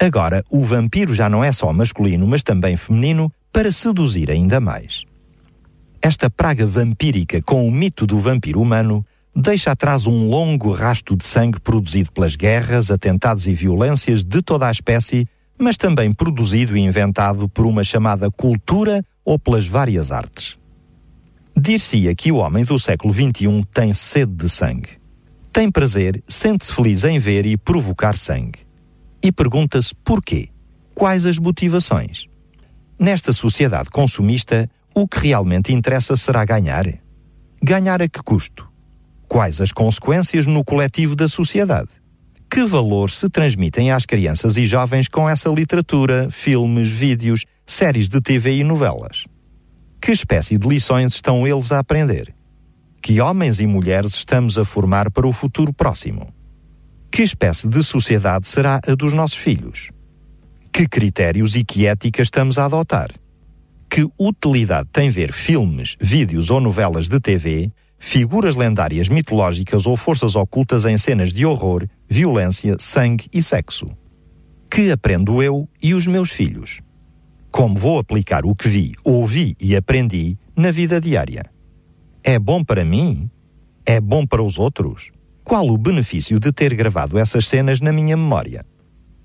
Agora, 0.00 0.42
o 0.50 0.64
vampiro 0.64 1.12
já 1.12 1.28
não 1.28 1.44
é 1.44 1.52
só 1.52 1.70
masculino, 1.74 2.26
mas 2.26 2.42
também 2.42 2.74
feminino, 2.74 3.30
para 3.52 3.70
seduzir 3.70 4.30
ainda 4.30 4.60
mais. 4.60 5.04
Esta 6.00 6.30
praga 6.30 6.66
vampírica 6.66 7.42
com 7.42 7.68
o 7.68 7.70
mito 7.70 8.06
do 8.06 8.18
vampiro 8.18 8.62
humano 8.62 9.04
deixa 9.36 9.72
atrás 9.72 10.06
um 10.06 10.26
longo 10.26 10.72
rasto 10.72 11.14
de 11.14 11.26
sangue 11.26 11.60
produzido 11.60 12.10
pelas 12.12 12.34
guerras, 12.34 12.90
atentados 12.90 13.46
e 13.46 13.52
violências 13.52 14.24
de 14.24 14.40
toda 14.40 14.66
a 14.66 14.70
espécie, 14.70 15.28
mas 15.58 15.76
também 15.76 16.14
produzido 16.14 16.74
e 16.78 16.80
inventado 16.80 17.46
por 17.46 17.66
uma 17.66 17.84
chamada 17.84 18.30
cultura 18.30 19.04
ou 19.24 19.38
pelas 19.38 19.66
várias 19.66 20.10
artes. 20.10 20.58
Dir-se-ia 21.56 22.14
que 22.14 22.32
o 22.32 22.36
homem 22.36 22.64
do 22.64 22.78
século 22.78 23.14
XXI 23.14 23.64
tem 23.72 23.94
sede 23.94 24.32
de 24.32 24.48
sangue. 24.48 24.90
Tem 25.52 25.70
prazer, 25.70 26.22
sente-se 26.26 26.72
feliz 26.72 27.04
em 27.04 27.18
ver 27.18 27.46
e 27.46 27.56
provocar 27.56 28.16
sangue. 28.16 28.58
E 29.22 29.30
pergunta-se 29.30 29.94
porquê? 29.94 30.48
Quais 30.94 31.24
as 31.24 31.38
motivações? 31.38 32.26
Nesta 32.98 33.32
sociedade 33.32 33.88
consumista, 33.88 34.68
o 34.94 35.08
que 35.08 35.28
realmente 35.28 35.72
interessa 35.72 36.16
será 36.16 36.44
ganhar. 36.44 36.86
Ganhar 37.62 38.02
a 38.02 38.08
que 38.08 38.22
custo? 38.22 38.68
Quais 39.28 39.60
as 39.60 39.72
consequências 39.72 40.46
no 40.46 40.64
coletivo 40.64 41.16
da 41.16 41.28
sociedade? 41.28 41.88
Que 42.50 42.64
valores 42.64 43.14
se 43.14 43.28
transmitem 43.28 43.90
às 43.90 44.04
crianças 44.04 44.56
e 44.56 44.66
jovens 44.66 45.08
com 45.08 45.28
essa 45.28 45.48
literatura, 45.48 46.28
filmes, 46.30 46.88
vídeos, 46.88 47.44
séries 47.66 48.08
de 48.08 48.20
TV 48.20 48.58
e 48.58 48.64
novelas? 48.64 49.24
Que 50.00 50.12
espécie 50.12 50.58
de 50.58 50.68
lições 50.68 51.14
estão 51.14 51.46
eles 51.46 51.72
a 51.72 51.78
aprender? 51.78 52.34
Que 53.02 53.20
homens 53.20 53.60
e 53.60 53.66
mulheres 53.66 54.14
estamos 54.14 54.58
a 54.58 54.64
formar 54.64 55.10
para 55.10 55.26
o 55.26 55.32
futuro 55.32 55.72
próximo? 55.72 56.32
Que 57.10 57.22
espécie 57.22 57.68
de 57.68 57.82
sociedade 57.82 58.46
será 58.48 58.80
a 58.86 58.94
dos 58.94 59.12
nossos 59.12 59.38
filhos? 59.38 59.90
Que 60.72 60.86
critérios 60.86 61.54
e 61.54 61.64
que 61.64 61.86
ética 61.86 62.22
estamos 62.22 62.58
a 62.58 62.66
adotar? 62.66 63.10
Que 63.88 64.06
utilidade 64.18 64.88
tem 64.92 65.08
ver 65.08 65.32
filmes, 65.32 65.96
vídeos 66.00 66.50
ou 66.50 66.60
novelas 66.60 67.08
de 67.08 67.20
TV 67.20 67.72
figuras 68.04 68.54
lendárias 68.54 69.08
mitológicas 69.08 69.86
ou 69.86 69.96
forças 69.96 70.36
ocultas 70.36 70.84
em 70.84 70.98
cenas 70.98 71.32
de 71.32 71.46
horror, 71.46 71.88
violência, 72.06 72.76
sangue 72.78 73.26
e 73.32 73.42
sexo. 73.42 73.88
Que 74.70 74.90
aprendo 74.90 75.42
eu 75.42 75.66
e 75.82 75.94
os 75.94 76.06
meus 76.06 76.30
filhos? 76.30 76.83
Como 77.54 77.78
vou 77.78 78.00
aplicar 78.00 78.44
o 78.44 78.52
que 78.52 78.68
vi, 78.68 78.94
ouvi 79.04 79.54
e 79.60 79.76
aprendi 79.76 80.36
na 80.56 80.72
vida 80.72 81.00
diária? 81.00 81.44
É 82.20 82.36
bom 82.36 82.64
para 82.64 82.84
mim? 82.84 83.30
É 83.86 84.00
bom 84.00 84.26
para 84.26 84.42
os 84.42 84.58
outros? 84.58 85.12
Qual 85.44 85.68
o 85.68 85.78
benefício 85.78 86.40
de 86.40 86.50
ter 86.50 86.74
gravado 86.74 87.16
essas 87.16 87.46
cenas 87.46 87.80
na 87.80 87.92
minha 87.92 88.16
memória? 88.16 88.66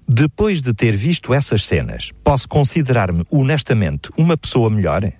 Depois 0.07 0.61
de 0.61 0.75
ter 0.75 0.95
visto 0.95 1.33
essas 1.33 1.63
cenas, 1.63 2.11
posso 2.23 2.47
considerar-me 2.47 3.23
honestamente 3.31 4.11
uma 4.15 4.37
pessoa 4.37 4.69
melhor? 4.69 5.11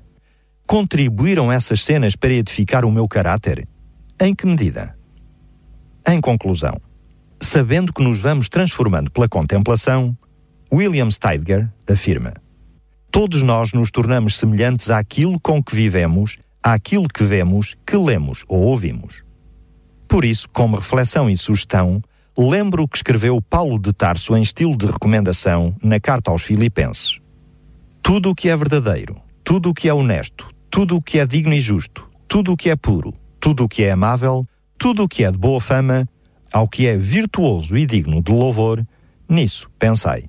Contribuíram 0.68 1.52
essas 1.52 1.84
cenas 1.84 2.16
para 2.16 2.34
edificar 2.34 2.86
o 2.86 2.92
meu 2.92 3.08
caráter? 3.08 3.68
Em 4.22 4.36
que 4.36 4.46
medida? 4.46 4.96
Em 6.08 6.22
conclusão, 6.22 6.80
sabendo 7.42 7.92
que 7.92 8.04
nos 8.04 8.20
vamos 8.20 8.48
transformando 8.50 9.10
pela 9.10 9.28
contemplação, 9.28 10.16
William 10.72 11.10
Steidger 11.10 11.68
afirma: 11.90 12.36
Todos 13.12 13.42
nós 13.42 13.74
nos 13.74 13.90
tornamos 13.90 14.38
semelhantes 14.38 14.90
àquilo 14.90 15.40
com 15.40 15.64
que 15.64 15.76
vivemos, 15.76 16.38
àquilo 16.62 17.08
que 17.08 17.24
vemos, 17.24 17.76
que 17.86 17.98
lemos 17.98 18.46
ou 18.48 18.62
ouvimos. 18.62 19.24
Por 20.08 20.24
isso, 20.24 20.48
como 20.50 20.78
reflexão 20.78 21.30
e 21.30 21.38
sugestão, 21.38 22.02
lembro 22.38 22.84
o 22.84 22.88
que 22.88 22.98
escreveu 22.98 23.42
Paulo 23.42 23.80
de 23.80 23.92
Tarso 23.92 24.36
em 24.38 24.42
estilo 24.42 24.78
de 24.78 24.86
recomendação 24.86 25.76
na 25.84 26.00
carta 26.00 26.32
aos 26.32 26.44
Filipenses. 26.44 27.20
Tudo 28.02 28.30
o 28.30 28.36
que 28.36 28.50
é 28.50 28.56
verdadeiro, 28.56 29.18
tudo 29.44 29.70
o 29.70 29.74
que 29.74 29.90
é 29.90 29.94
honesto, 29.94 30.48
tudo 30.70 30.96
o 30.96 31.02
que 31.02 31.20
é 31.20 31.26
digno 31.26 31.54
e 31.54 31.60
justo, 31.60 32.08
tudo 32.28 32.54
o 32.54 32.58
que 32.58 32.70
é 32.70 32.76
puro, 32.76 33.14
tudo 33.40 33.64
o 33.64 33.70
que 33.70 33.84
é 33.84 33.92
amável, 33.92 34.48
tudo 34.78 35.04
o 35.04 35.08
que 35.08 35.24
é 35.24 35.32
de 35.32 35.38
boa 35.38 35.60
fama, 35.60 36.08
ao 36.54 36.68
que 36.68 36.88
é 36.88 36.96
virtuoso 36.96 37.76
e 37.76 37.86
digno 37.86 38.22
de 38.22 38.32
louvor, 38.32 38.86
nisso 39.28 39.70
pensai. 39.78 40.26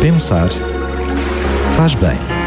Pensar 0.00 0.48
faz 1.76 1.94
bem. 1.94 2.39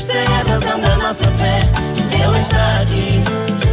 Cristo 0.00 0.16
é 0.16 0.24
a 0.24 0.42
razão 0.50 0.80
da 0.80 0.96
nossa 0.96 1.30
fé. 1.32 1.60
Ele 2.10 2.38
está 2.38 2.80
aqui 2.80 3.22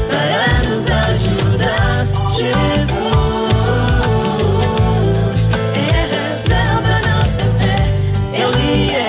para 0.09 0.59
nos 0.67 0.85
ajudar. 0.91 2.05
Jesus 2.35 2.67
é 5.73 5.77
a 5.95 6.03
razão 6.11 6.81
da 6.83 6.97
nossa 7.07 7.47
fé. 7.57 7.79
Ele 8.33 8.91
é 8.91 8.99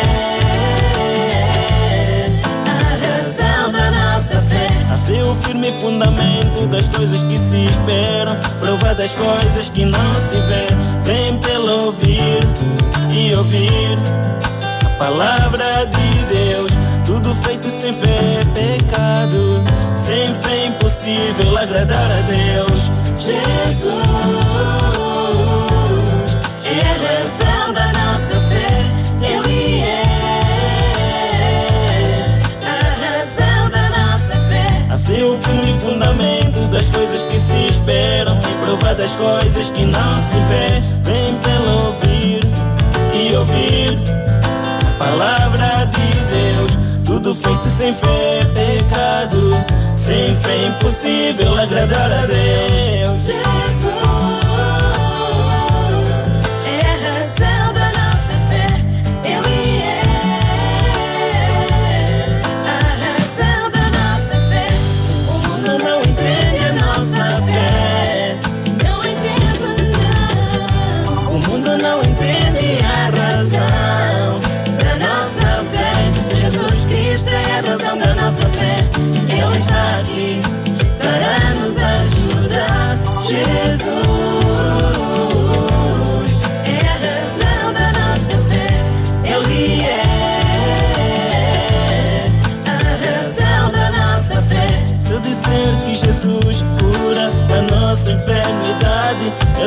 a 2.68 2.72
razão 3.02 3.66
da 3.72 3.86
nossa 3.90 4.38
fé. 4.42 4.68
A 4.88 4.94
é 5.12 5.22
o 5.24 5.34
firme 5.34 5.72
fundamento 5.80 6.68
das 6.68 6.88
coisas 6.88 7.24
que 7.24 7.36
se 7.36 7.66
esperam, 7.66 8.36
prova 8.60 8.94
das 8.94 9.14
coisas 9.16 9.70
que 9.70 9.84
não 9.84 10.14
se 10.14 10.36
vê. 10.42 10.68
Vem 11.02 11.36
pelo 11.38 11.86
ouvir 11.86 12.46
e 13.10 13.34
ouvir 13.34 13.98
a 14.84 14.90
palavra 14.98 15.84
de. 15.86 16.17
Tudo 17.28 17.42
feito 17.42 17.68
sem 17.68 17.92
fé 17.92 18.40
é 18.40 18.44
pecado. 18.54 19.62
Sem 19.96 20.34
fé 20.34 20.48
é 20.48 20.66
impossível 20.68 21.58
agradar 21.58 22.10
a 22.10 22.22
Deus. 22.22 22.90
Jesus 23.14 23.92
é 26.64 26.80
a 26.80 26.94
razão 27.04 27.72
da 27.74 27.84
nossa 27.84 28.40
fé. 28.48 28.72
Ele 29.20 29.82
é 29.82 30.02
a 32.64 32.80
razão 33.18 33.68
da 33.72 33.90
nossa 33.90 34.34
fé. 34.48 34.66
A 34.90 34.98
fé 34.98 35.20
é 35.20 35.24
o 35.24 35.36
firme 35.36 35.78
fundamento 35.82 36.66
das 36.68 36.88
coisas 36.88 37.24
que 37.24 37.38
se 37.38 37.66
esperam. 37.68 38.38
E 38.38 38.64
prova 38.64 38.94
das 38.94 39.14
coisas 39.16 39.68
que 39.68 39.84
não 39.84 40.16
se 40.30 40.38
vê. 40.48 40.80
Vem 41.04 41.34
pelo 41.40 41.88
ouvir 41.88 42.40
e 43.12 43.36
ouvir 43.36 43.98
a 44.88 45.04
palavra. 45.04 45.87
Tudo 47.18 47.34
feito 47.34 47.68
sem 47.68 47.92
fé 47.92 48.38
é 48.38 48.44
pecado. 48.44 49.64
Sem 49.96 50.36
fé 50.36 50.54
é 50.54 50.66
impossível 50.68 51.52
agradar 51.52 52.12
a 52.12 52.26
Deus. 52.26 53.18
Jesus 53.18 53.77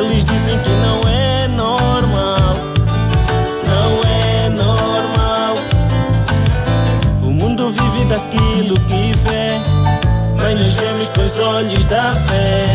eles 0.04 0.24
dizem 0.24 0.58
que 0.58 0.70
não 0.70 1.00
é 1.08 1.48
normal. 1.48 2.54
Não 3.66 4.00
é 4.08 4.48
normal. 4.48 5.54
O 7.22 7.30
mundo 7.30 7.70
vive 7.70 8.04
daquilo 8.06 8.74
que 8.86 9.12
vê, 9.24 9.60
mas 10.40 10.60
nós 10.60 10.74
vemos 10.74 11.08
com 11.10 11.22
os 11.22 11.38
olhos 11.38 11.84
da 11.84 12.14
fé. 12.14 12.66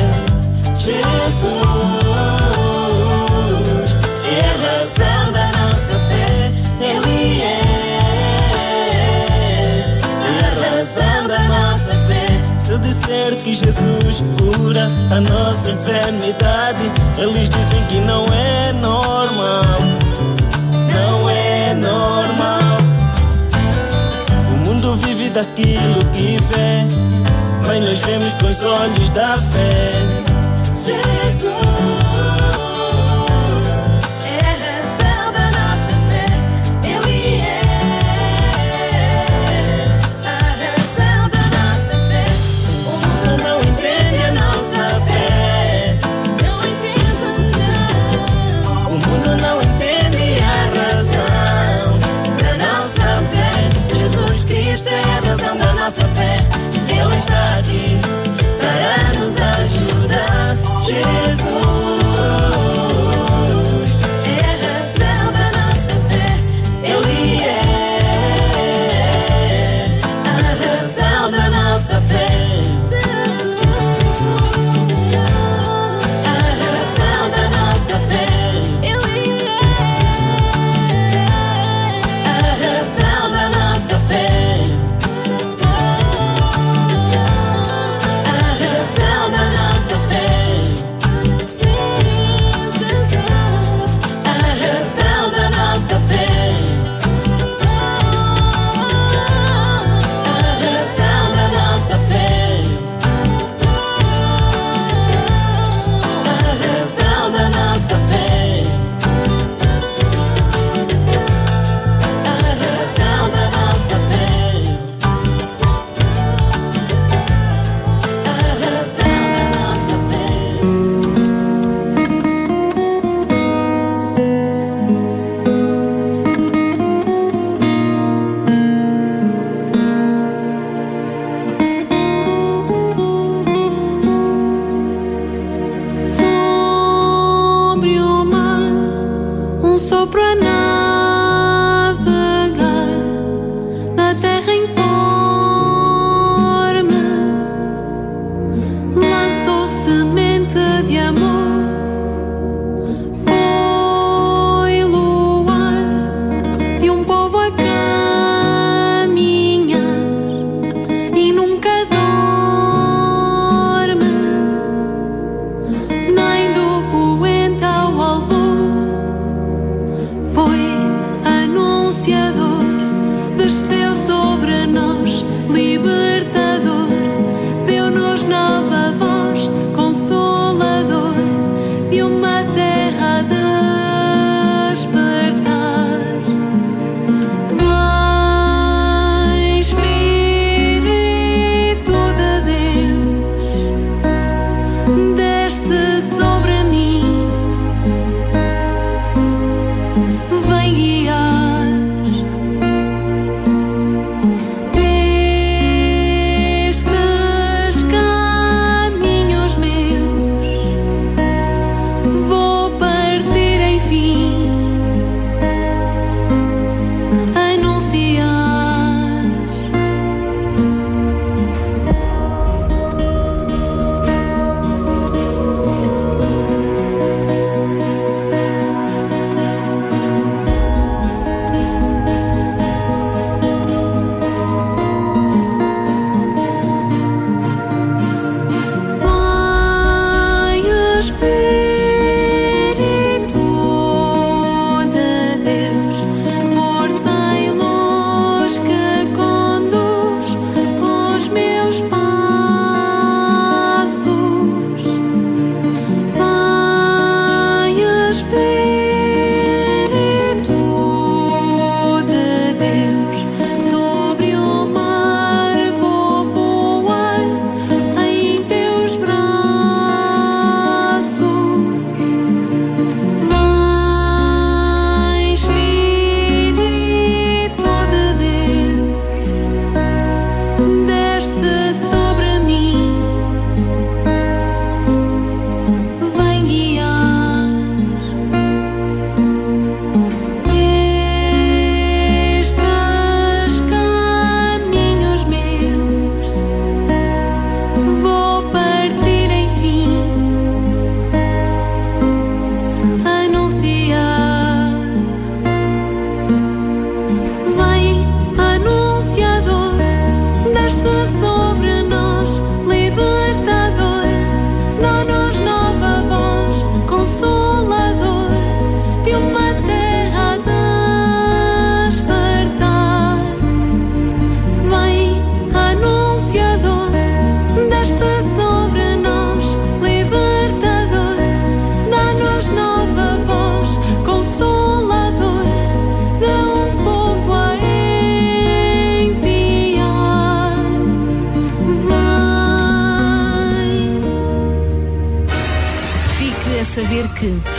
Jesus 0.76 2.07
a 15.12 15.22
nossa 15.22 15.72
enfermidade, 15.72 16.92
eles 17.18 17.50
dizem 17.50 17.84
que 17.90 18.00
não 18.02 18.26
é 18.26 18.74
normal. 18.74 19.80
Não 20.94 21.30
é 21.30 21.74
normal. 21.74 22.78
O 24.52 24.68
mundo 24.68 24.96
vive 24.96 25.30
daquilo 25.30 26.06
que 26.12 26.38
vê, 26.50 26.88
mas 27.66 27.82
nós 27.82 28.00
vemos 28.00 28.34
com 28.36 28.48
os 28.48 28.64
olhos 28.64 29.10
da 29.10 29.38
fé. 29.38 29.92
Jesus 30.74 32.17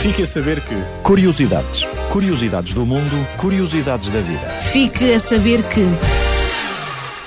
Fique 0.01 0.23
a 0.23 0.25
saber 0.25 0.61
que. 0.61 0.75
Curiosidades. 1.03 1.83
Curiosidades 2.09 2.73
do 2.73 2.85
mundo, 2.85 3.27
curiosidades 3.35 4.09
da 4.09 4.21
vida. 4.21 4.47
Fique 4.71 5.11
a 5.11 5.19
saber 5.19 5.61
que. 5.63 6.28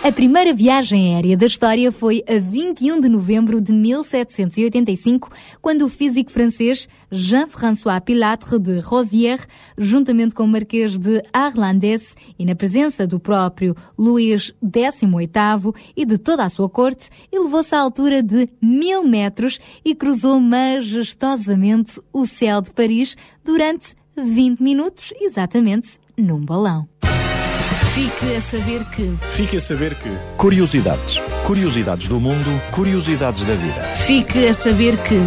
A 0.05 0.11
primeira 0.11 0.53
viagem 0.53 1.15
aérea 1.15 1.37
da 1.37 1.47
história 1.47 1.93
foi 1.93 2.25
a 2.29 2.37
21 2.37 2.99
de 2.99 3.09
novembro 3.09 3.61
de 3.61 3.73
1785, 3.73 5.31
quando 5.61 5.83
o 5.83 5.89
físico 5.89 6.33
francês 6.33 6.89
Jean-François 7.09 8.01
Pilatre 8.01 8.59
de 8.59 8.81
Rosières, 8.81 9.47
juntamente 9.79 10.35
com 10.35 10.43
o 10.43 10.49
Marquês 10.49 10.99
de 10.99 11.23
Arlandès 11.33 12.17
e 12.37 12.45
na 12.45 12.57
presença 12.57 13.07
do 13.07 13.21
próprio 13.21 13.77
Luís 13.97 14.53
XVIII 14.61 15.73
e 15.97 16.05
de 16.05 16.19
toda 16.19 16.43
a 16.43 16.51
sua 16.51 16.69
corte, 16.69 17.09
elevou-se 17.31 17.73
à 17.73 17.79
altura 17.79 18.25
de 18.25 18.49
mil 18.61 19.05
metros 19.05 19.61
e 19.85 19.95
cruzou 19.95 20.41
majestosamente 20.41 22.01
o 22.13 22.27
céu 22.27 22.61
de 22.61 22.73
Paris 22.73 23.17
durante 23.45 23.95
20 24.17 24.61
minutos, 24.61 25.15
exatamente 25.21 26.01
num 26.19 26.45
balão. 26.45 26.89
Fique 27.95 28.37
a 28.37 28.41
saber 28.41 28.85
que. 28.87 29.19
Fique 29.33 29.59
a 29.59 29.61
saber 29.61 29.95
que. 29.95 30.09
Curiosidades. 30.39 31.19
Curiosidades 31.47 32.09
do 32.09 32.19
mundo, 32.19 32.51
curiosidades 32.71 33.45
da 33.45 33.55
vida. 33.55 33.83
Fique 33.97 34.47
a 34.47 34.55
saber 34.55 34.97
que. 34.97 35.21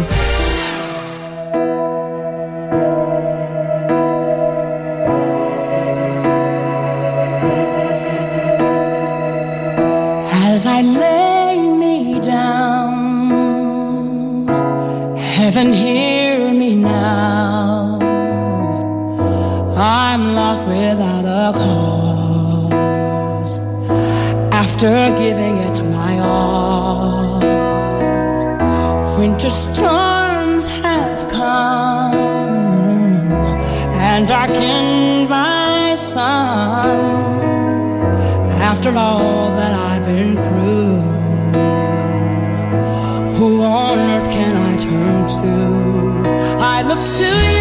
As 10.52 10.66
I 10.66 10.82
lay 10.82 11.56
me 11.78 12.20
down, 12.20 13.36
heaven 15.36 15.72
hear 15.72 16.52
me 16.52 16.74
now. 16.74 18.00
I'm 19.76 20.34
lost 20.34 20.66
without 20.66 21.24
a 21.24 21.52
cause 21.56 21.85
after 24.76 25.16
giving 25.16 25.56
it 25.56 25.82
my 25.84 26.18
all. 26.18 27.40
Winter 29.18 29.48
storms 29.48 30.66
have 30.82 31.30
come 31.30 32.14
and 34.04 34.28
darkened 34.28 35.30
my 35.30 35.94
sun. 35.94 37.40
After 38.60 38.90
all 38.90 39.48
that 39.56 39.72
I've 39.72 40.04
been 40.04 40.36
through, 40.44 41.00
who 43.38 43.62
on 43.62 43.98
earth 44.10 44.28
can 44.30 44.56
I 44.58 44.76
turn 44.76 45.26
to? 45.38 46.58
I 46.60 46.82
look 46.82 47.02
to 47.16 47.50
you. 47.50 47.55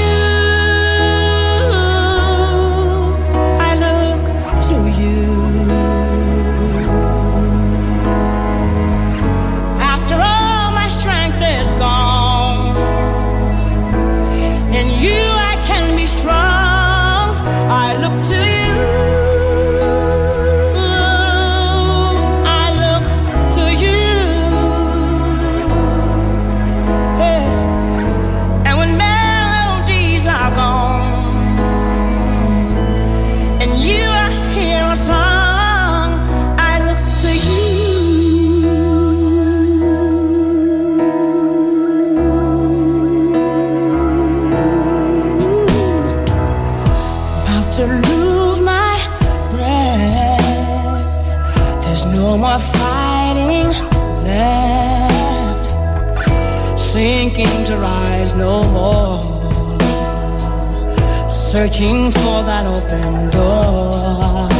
No 58.37 58.63
more, 58.71 59.21
searching 61.29 62.11
for 62.11 62.43
that 62.43 62.65
open 62.65 63.29
door. 63.29 64.54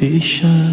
Fechar. 0.00 0.69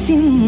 sin 0.00 0.39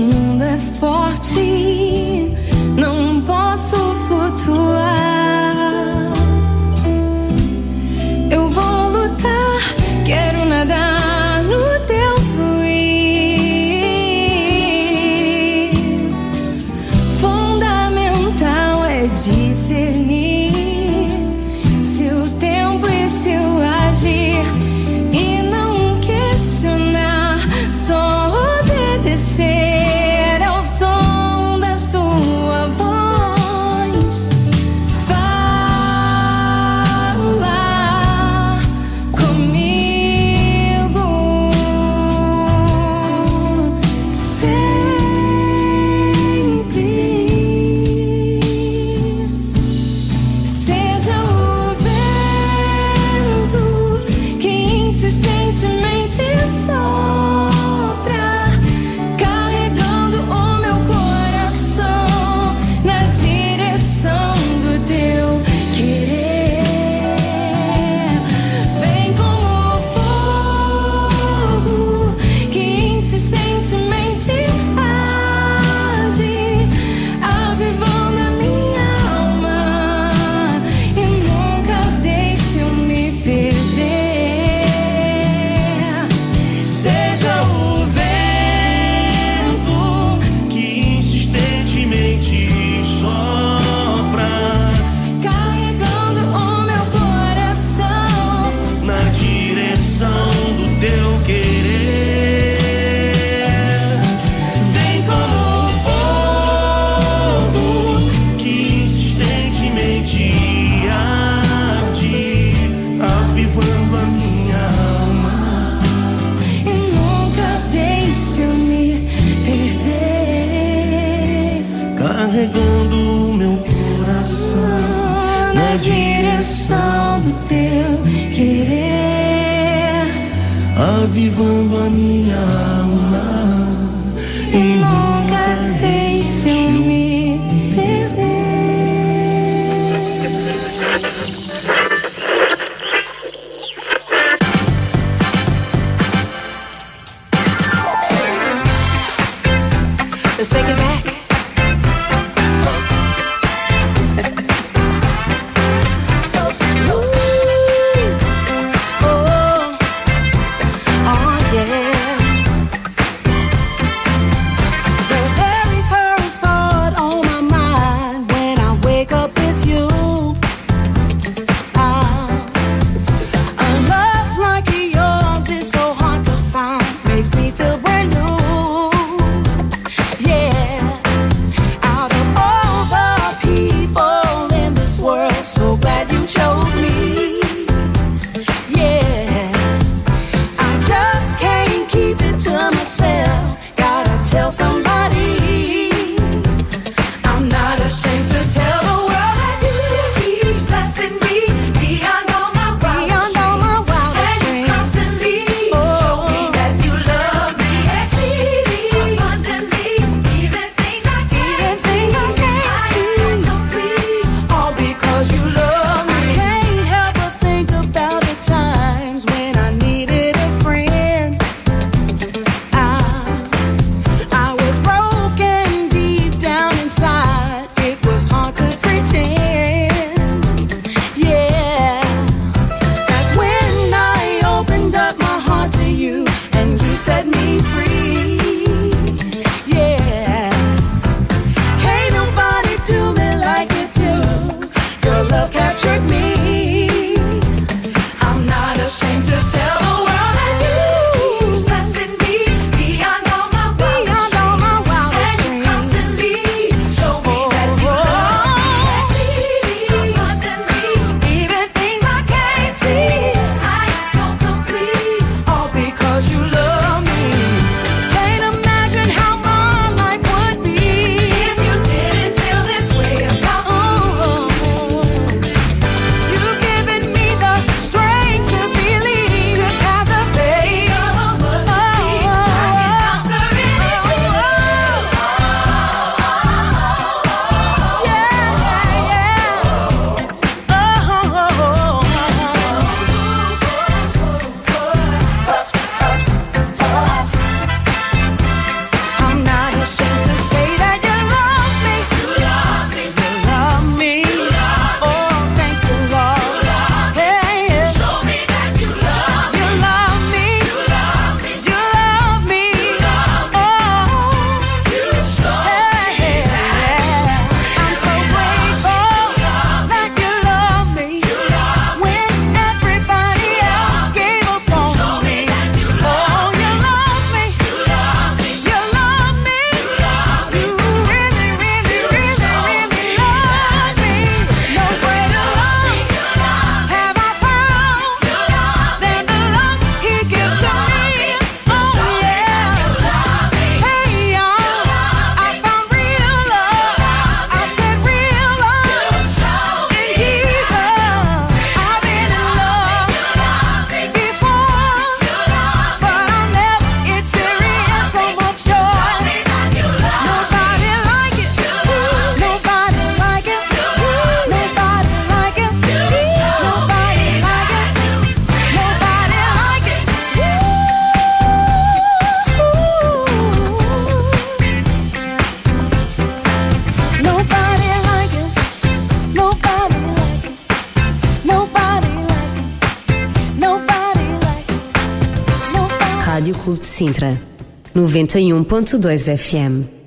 91.2 388.26 389.28
FM. 389.36 390.01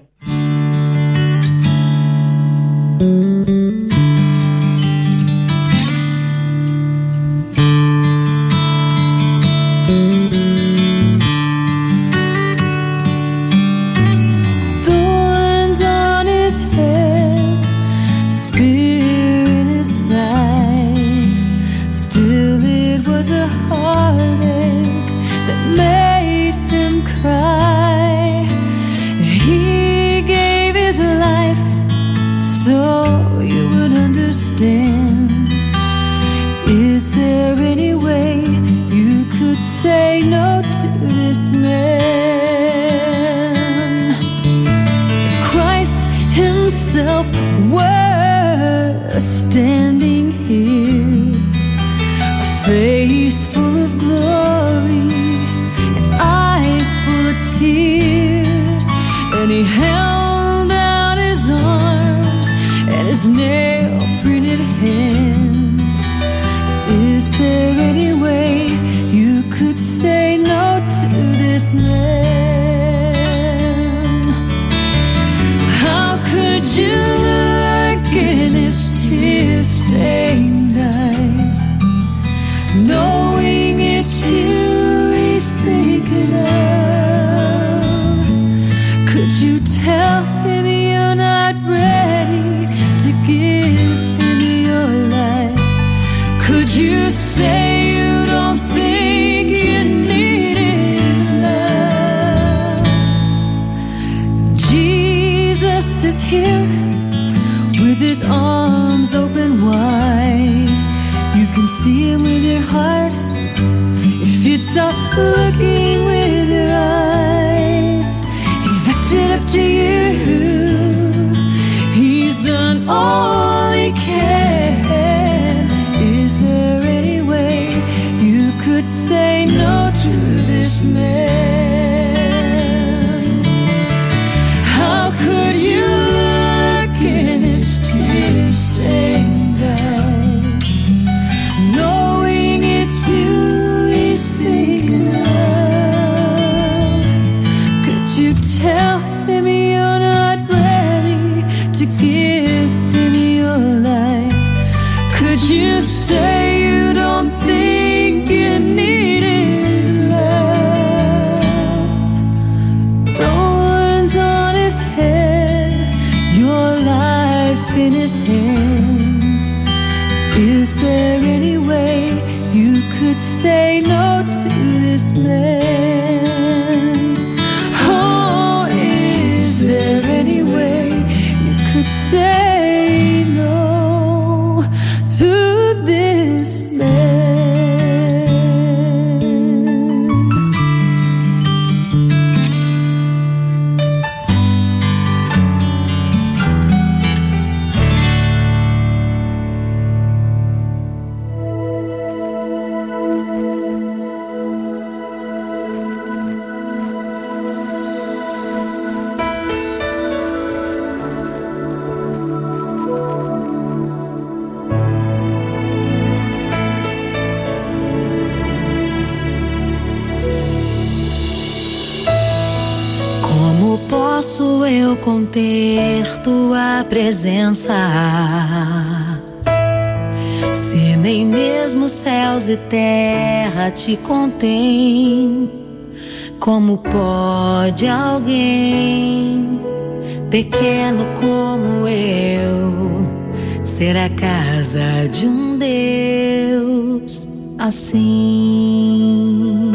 pequeno 240.35 241.05
como 241.17 241.87
eu, 241.87 243.63
ser 243.63 243.95
a 243.95 244.09
casa 244.09 245.07
de 245.09 245.27
um 245.27 245.57
Deus 245.57 247.25
assim. 247.57 249.71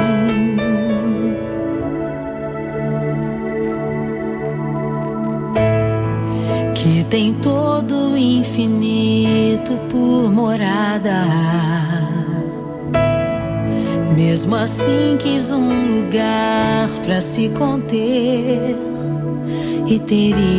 Que 6.75 7.05
tem 7.05 7.33
todo 7.33 8.13
o 8.13 8.19
infinito 8.19 9.73
por 9.89 10.31
morada. 10.31 11.25
Mesmo 14.15 14.57
assim, 14.57 15.17
quis 15.19 15.51
um 15.51 16.03
lugar 16.03 16.91
para 17.03 17.19
se 17.23 17.49
conter 17.49 18.91
e 19.91 19.99
teria 19.99 20.50